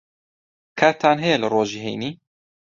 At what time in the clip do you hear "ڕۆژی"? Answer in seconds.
1.53-1.83